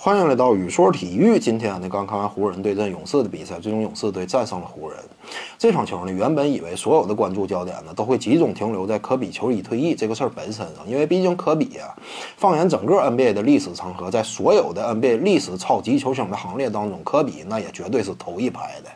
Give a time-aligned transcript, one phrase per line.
[0.00, 1.40] 欢迎来到宇说体育。
[1.40, 4.96] 今天呢，刚看完湖人对阵勇士的比赛，最终勇士队战胜了湖人。
[5.58, 11.92] 这场球呢，原本以为所有的关注焦点呢，都会集中停留在科比球衣退役这个事儿本身上，因为毕竟科比啊，
[12.36, 18.90] 放眼整个 NBA 的历史长河，在所有的 NBA 历史超级球星的行列当中，科比那也绝对是头一排的。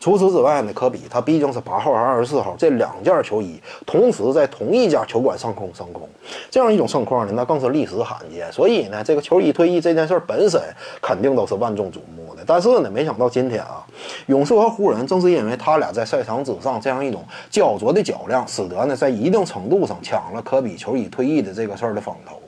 [0.00, 6.08] 除此之外呢，科比他毕竟是八号和二十四号这两件球衣同时在同一家球馆上空升空，
[6.50, 8.50] 这样一种盛况呢，那更是历史罕见。
[8.52, 10.60] 所以呢，这个球衣退役这件事儿本身
[11.02, 12.42] 肯定都是万众瞩目的。
[12.46, 13.84] 但是呢，没想到今天啊，
[14.26, 22.40] 勇士和湖人正是因为他俩在赛场之上这样一种焦灼的较量，使得呢，在一定程度上抢了科比球衣退役的这个事儿的风头。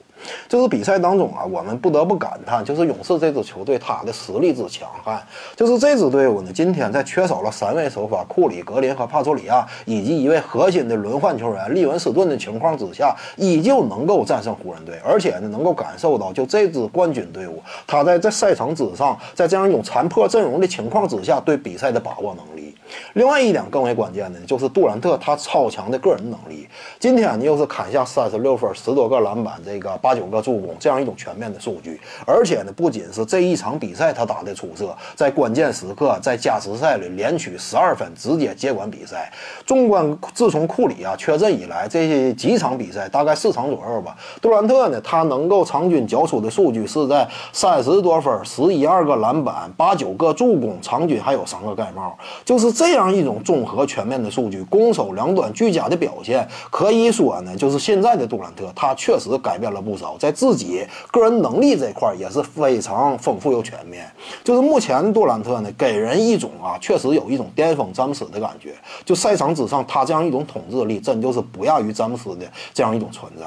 [0.47, 5.21] 就是比赛当中啊，我们不得不感叹，就是勇士这支球队他的实力之强悍。
[5.55, 22.70] 就是这支队伍呢，今天在缺少了三位首发库里、格林和帕楚里亚以及一位核心的轮换球员利文斯顿的情况之下，依旧能够战胜湖人队，而且呢，能够感受到就这支冠军队伍，他在这赛场之上，在这样一种残破阵容的情况之下，对比赛的把握能力。
[23.13, 26.67] 另外一点更为关键的，就是杜兰特他超强的个人能力。
[26.99, 31.99] 今天呢，又是砍下三十六分、十多个篮板，这个八九个助攻，这样一种全面的数据。
[32.25, 39.31] 而且呢，不仅是这一场比赛他打的出色，在关键时刻，在加时赛里连取十二分，直接接管比赛。
[39.65, 52.80] 纵观自从库里啊缺阵以来，这些几场比赛大概四场左右吧，杜兰特呢，他能够场均交出的数据是在三十多分、十一二个篮板、八九个助攻，场均还有三个盖帽，就是。
[52.81, 64.11] 这样一种综合全面的数据，攻守两端俱佳的表现，可以说呢，就是现在的杜兰特，他确实改变了不少，在自己个人能力这块也是非常丰富又全面。
[64.43, 68.73] 就是目前杜兰特呢，给人一种啊，确实有一种巅峰詹姆斯的感觉。
[69.05, 73.45] 就赛场之上，他这样一种统治力，真就是不亚于詹姆斯的这样一种存在。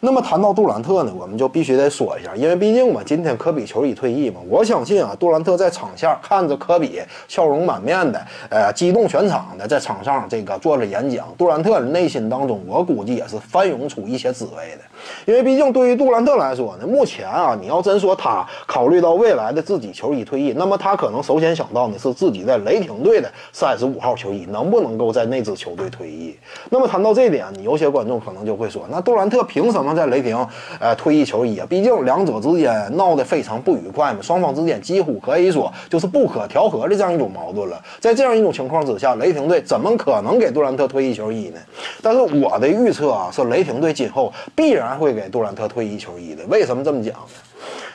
[0.00, 14.82] 那么谈到杜兰特呢，我们就必须得说一下，因为毕竟嘛，今天科比球衣退役嘛，我相信啊，杜兰特在场下看着科比笑容满面的，呃，激动全场的在场上这个做了演讲，杜兰特内心当中，我估计也是翻涌出一些滋味的。
[15.26, 26.36] 因为毕竟对于杜兰特来说呢，目前啊，你要真说他考虑到未来的自己球衣退役，那么他可能首先想到的是自己在雷霆队的三十五号球衣能不能够在那支球队退役。
[26.70, 30.46] 那么谈到这点，你有些观众可能就会说，那杜兰特凭什么在雷霆
[30.78, 31.66] 呃退役球衣啊？
[31.68, 37.80] 毕竟两者之间闹得非常不愉快嘛，双方之间几乎可以说就是不可调和的这样一种矛盾了。
[37.98, 41.60] 在这样一种情况之下，雷霆队怎么可能给杜兰特退役球衣呢？
[42.02, 44.89] 但是我的预测啊，是雷霆队今后必然。
[44.90, 47.28] 还会给杜兰特退役球衣的，为什么这么讲呢？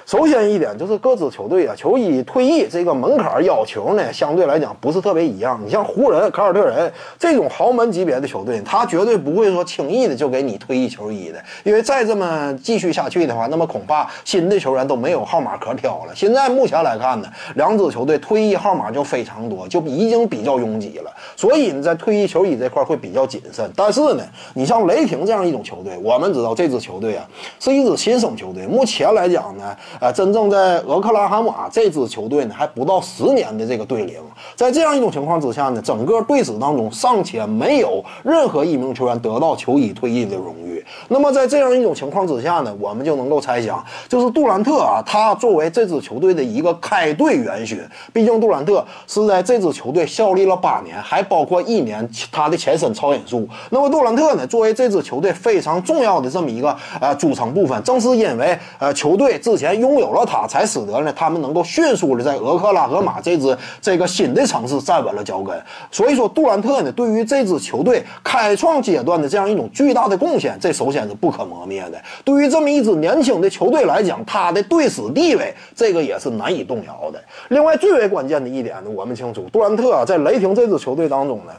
[0.06, 5.60] 首先一点就是各支球队啊，球衣退役这个门槛要求呢，相对来讲不是特别一样。
[5.66, 16.14] 你像湖人、凯尔特人这种豪门级别的球队，他绝对不会说轻易的就给你退役球衣的，因为再这么继续下去的话，那么恐怕新的球员都没有号码可挑了。
[16.16, 23.68] 现在目前来看呢，两支球队退役号码就非常多，就已经比较拥挤了，所以呢，在退役球衣这块会比较谨慎。
[23.76, 24.24] 但是呢，
[24.54, 27.28] 你像雷霆这样一种球队，我们知道这支球队啊
[27.60, 29.76] 是一支新生球队，目前来讲呢。
[30.00, 34.16] 啊，真正在俄克拉荷马这支球队呢，还不到十年的这个队龄，
[34.56, 40.84] 在这样一种情况之下呢，整个队史当中尚且没有任何一名球员得到球衣退役的荣誉。
[41.08, 47.80] 那么在这样一种情况之下呢，我们就能够猜想，就是杜兰特啊，他作为这支球队的一个开队元勋，
[48.14, 53.48] 毕竟杜兰特是在这支球队效力了八年，还包括一年他的前身超音速。
[53.72, 65.56] 那么杜兰特呢，作为这支球队非常重要的这么一个呃组成部分，正是因为呃球队之前拥有了他，才使得呢他们能够迅速的在俄克拉荷马这支这个新的城市站稳了脚跟。
[65.92, 72.02] 所以说，杜兰特呢对于这支球队开创阶段的这样一种巨大的贡献，这首先是不可磨灭的。
[72.24, 77.24] 对于这么一支年轻的球队来讲，他的队史地位这个也是难以动摇的。
[77.50, 81.54] 另外，最为关键的一点呢，我们清楚，杜兰特啊在雷霆这支球队当中呢。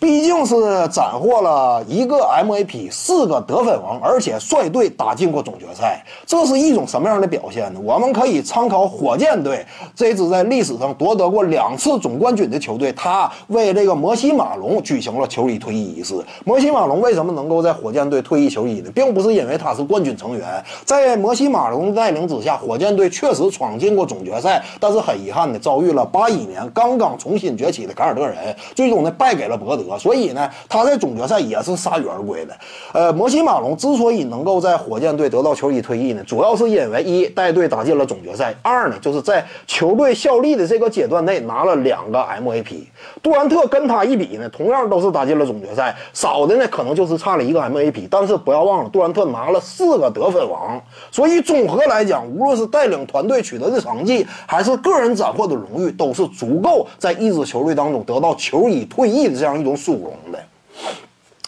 [0.00, 0.54] 毕竟是
[0.88, 7.80] 斩获了一个 MVP，四个得分王，而且率队打进过总决赛，这是一种什么样的表现呢？
[7.84, 9.62] 我们可以参考火箭队
[9.94, 16.14] 这支在历史上夺得过两次总冠军的球队，他为这个摩西马龙举行了球衣退役仪式。
[16.46, 18.90] 摩西马龙为什么能够在火箭队退役球衣呢？
[18.94, 29.89] 并不是因为他是冠军成员，在摩西马龙的带领之下，火箭队确实闯进过总决赛，但是很遗憾的遭遇了八一年刚刚重新崛起的凯尔特人，最终呢败给了伯德。
[29.90, 32.54] 折，所以呢，他在总决赛也是铩羽而归的。
[32.92, 42.84] 呃，摩西马龙之所以能够在火箭队得到球衣退役呢，主要是因为一带队打进了总决赛，二呢就是在球队效力的这个阶段内拿了两个 MVP。
[43.22, 60.38] 杜兰特跟他一比呢，同样都是打进了总决赛，少的呢可能就是差了一个 MVP，但是不要忘了，杜兰特拿了四个得分王，所以综合来讲，无论是带领团队取得的成绩，还是个人斩获的荣誉，都是足够在一支球队当中得到球衣退役的这样一种殊荣的。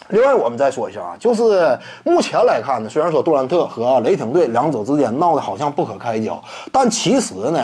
[0.09, 7.59] 另外，我们再说一下啊，就是目前来看呢，虽然说杜兰特和雷霆队两者之间闹得好像不可开交，但其实呢。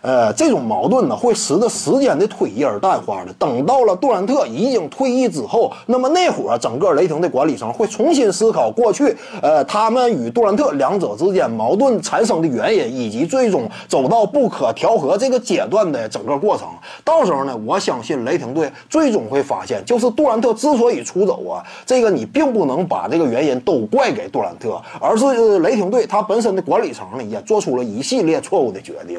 [0.00, 3.32] 呃，这种矛盾呢，会随着时间的推移而淡化的。
[3.38, 16.68] 等到了杜兰特已经退役之后，那么那会儿整个雷霆的管理层会重新思考过去，呃，他们与杜兰特两者之间矛盾产生的原因，以及最终走到不可调和这个阶段的整个过程。
[17.04, 29.18] 到时候呢，我相信雷霆队最终会发现，就是杜兰特之所以出走啊，这个你并不能把这个原因都怪给杜兰特，而是雷霆队他本身的管理层呢，也做出了一系列错误的决定。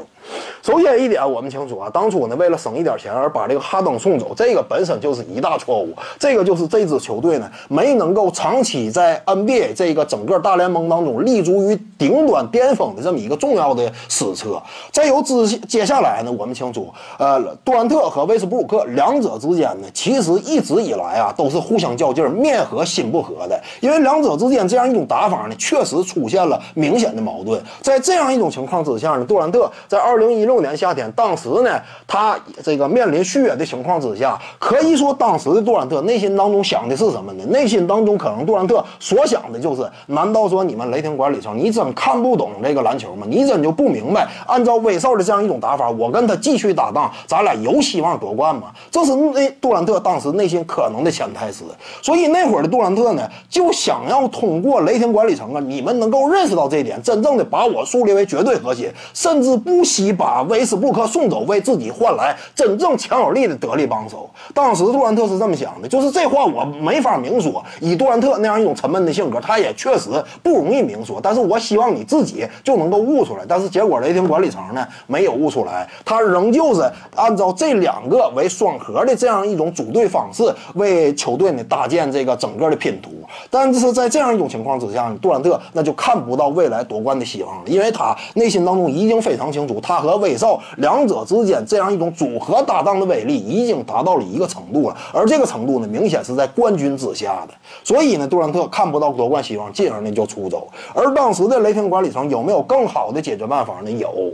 [0.70, 5.92] 首先一点，我们清楚啊，当初呢为了省一点钱而把这个哈登送走，这个本身就是一大错误。
[6.20, 14.62] 这个就是这支球队呢没能够长期在 NBA 这个整个大联盟当中立足于顶端巅峰的这么一个重要的史册。
[14.92, 23.60] 再有之接下来呢，我们清楚，呃，杜兰特和威斯布鲁克两者之间呢，其实一直以来啊都是互相较劲儿，面和心不和的。
[23.80, 27.60] 因为两者之间这样一种打法呢，确实出现了明显的矛盾。
[27.82, 31.12] 在这样一种情况之下呢，杜兰特在二零一六年夏天。
[31.14, 37.44] 当时呢，他这个面临续约的情况之下，可以说当时的杜兰特内心当中想的是什么呢？
[37.46, 43.26] 内心当中可能杜兰特所想的就是：难道说你们雷霆管理层，你真看不懂这个篮球吗？
[43.30, 48.72] 你真就不明白，按照威少的这样一种打法，我跟他继续搭档，咱俩有希望夺冠吗？
[48.92, 51.66] 这是那杜兰特当时内心可能的潜台词。
[52.02, 60.90] 所以那会儿的杜兰特呢，就想要通过雷霆管理层啊，你们能够认识到这一点，真正的把我树立为绝对核心，甚至不惜把威斯布。
[60.90, 64.28] 不可送走，为自己换来真正强有力的得力帮手。
[64.56, 67.64] 当时杜兰特是这么想的，就是这话我没法明说。
[67.80, 70.10] 以杜兰特那样一种沉闷的性格，他也确实
[70.42, 71.20] 不容易明说。
[71.22, 73.44] 但是我希望你自己就能够悟出来。
[73.48, 76.82] 但是结果雷霆管理层呢，没有悟出来，他仍旧是
[77.16, 83.12] 按照这两个为双核的这样一种组队方式，为球队呢搭建这个整个的拼图。
[83.52, 90.60] 但是在这样一种情况之下，杜兰特那就看不到未来夺冠的希望了，因为他内心当中已经非常清楚，他和威少。
[90.78, 97.54] 两者之间这样一种组合搭档的威力已经达到了一个程度了，而这个程度呢，明显是在冠军之下的。
[97.84, 100.68] 所以呢，杜兰特看不到夺冠希望，进而呢就出走。
[100.96, 103.92] 而当时的雷霆管理层有没有更好的解决办法呢？
[103.92, 104.32] 有，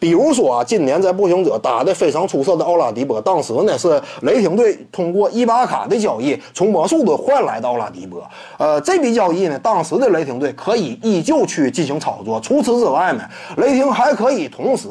[0.00, 8.20] 比如说啊，今年在步行者打得非常出色的奥拉迪波，当时呢是雷霆队通过伊巴卡的交易从魔术队换来的奥拉迪波。
[8.58, 12.40] 呃，这笔交易呢，当时的雷霆队可以依旧去进行操作。
[12.40, 13.22] 除此之外呢，
[13.58, 14.88] 雷霆还可以同时。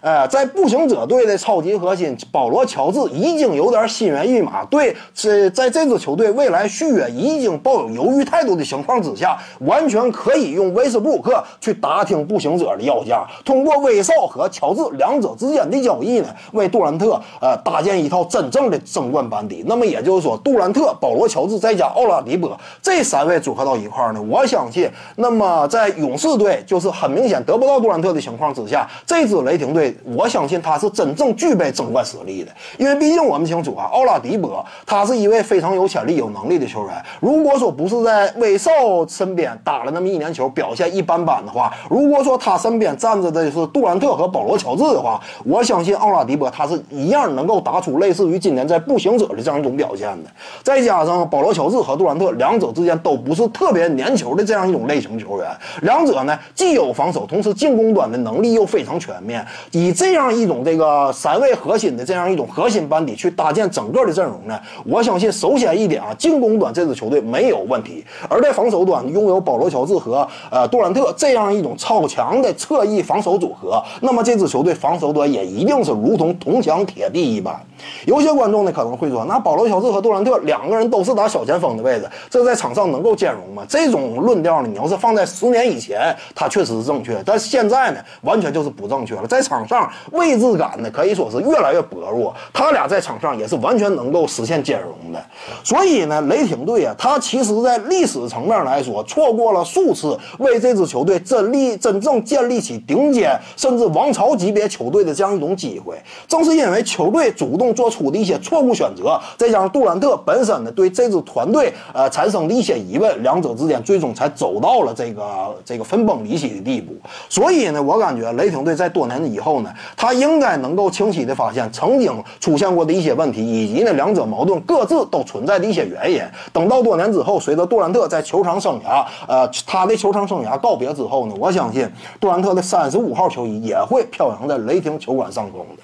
[0.00, 19.64] 呃，在步行者队的超级核心保罗·乔治已经有点心猿意马，对这在这支球队未来续约已经抱有犹豫态度的情况之下，完全可以用威斯布鲁克去打听步行者的要价，通过威少和乔治两者之间的交易呢，为杜兰特呃搭建一套真正的争冠班底。
[19.66, 29.94] 那么也就是说，杜兰特、保罗·乔治再加奥拉迪波这三位组合到一块儿呢，我相信，那么在勇士队就是很明显得不到杜兰特的情况之下，这支雷霆队。
[30.04, 36.94] 我相信他是真正具备争冠实力的，因为毕竟我们清楚啊，奥拉迪波他是一位非常有潜力、有能力的球员。
[37.20, 38.70] 如果说不是在威少
[39.06, 50.30] 身边打了那么一年球，表现一般般的话，如果说他身边站着的是杜兰特和保罗·乔治的话，我相信奥拉迪波他是一样能够打出类似于今年在步行者的这样一种表现的。
[50.62, 55.50] 再加上保罗·乔治和杜兰特两者之间都不是特别粘球的这样一种类型球员，
[55.82, 59.44] 两者呢既有防守，同时进攻端的能力又非常全面。
[59.72, 77.60] 以这样一种这个三位核心的这样一种核心班底去搭建整个的阵容呢，我相信首先一点啊，进攻端这支球队没有问题，而在防守端拥有保罗乔治和呃杜兰特这样一种超强的侧翼防守组合，那么这支球队防守端也一定是如同铜墙铁壁一般。
[78.04, 83.64] 有些观众呢可能会说，那保罗乔治和杜兰特两个人都是打小前锋的位置，这在场上能够兼容吗？
[83.68, 89.90] 这种论调呢，你要是放在十年以前，它确实是正确，但现在呢，完全就是不正确了，在场上。
[90.12, 92.34] 位置感呢，可以说是越来越薄弱。
[92.52, 95.22] 他俩在场上也是完全能够实现兼容的。
[95.62, 105.96] 所以呢，雷霆队啊，他其实在历史层面来说，错过了数次为这支球队真立真正建立起顶尖甚至王朝级别球队的这样一种机会。
[106.26, 107.65] 正是因为球队主动。
[107.74, 116.94] 做出的一些错误选择，再加上杜兰特本身呢对这支团队呃产生的一些疑问，两者之间最终才走到了这个这个分崩离析的地步。
[117.28, 126.20] 所以呢，我感觉雷霆队在多年以后呢，他应该能够清晰的发现曾经出现过的一些问题，以及呢两者矛盾各自都存在的一些原因。
[126.52, 131.88] 等到多年之后，随着杜兰特在球场生涯呃他的球场生涯告别之后呢，我相信
[132.20, 135.82] 杜兰特的三十五号球衣也会飘扬在雷霆球馆上空的。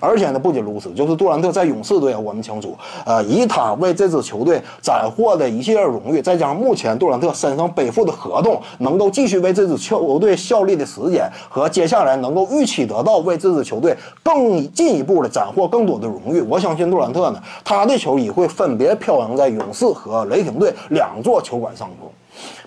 [0.00, 22.10] 而且呢，不仅如此，就是杜兰特在勇士队，我们清楚，呃，以他为这支球队斩获的一系列荣誉，再加上目前杜兰特身上背负的合同，能够继续为这支球队效力的时间，和接下来能够预期得到为这支球队更进一步的斩获更多的荣誉，我相信杜兰特呢，他的球衣会分别飘扬在勇士和雷霆队两座球馆上空。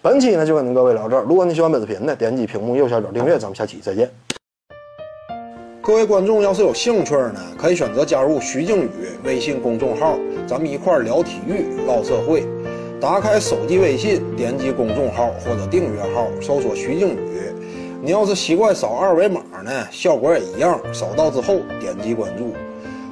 [0.01, 4.09] 本期呢就跟您各位聊这儿，如果你喜欢本视频呢，点击屏幕右下角订阅，咱们下期再见。
[5.85, 8.89] 各位观众要是有兴趣呢，可以选择加入徐静宇
[9.25, 12.45] 微信公众号，咱们一块聊体育、唠社会。
[13.01, 17.17] 打开手机微信，点击公众号或者订阅号，搜索徐静宇。
[18.01, 20.79] 你要是习惯扫二维码呢，效果也一样。
[20.93, 22.53] 扫到之后点击关注。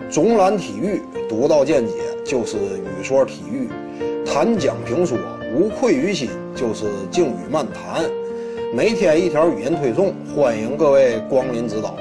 [0.09, 3.67] 总览体育，独到见解就是语说体育，
[4.25, 5.17] 谈讲评说
[5.53, 8.09] 无愧于心就是静语漫谈。
[8.73, 11.97] 每天一条语音推送，欢迎各位光临指导。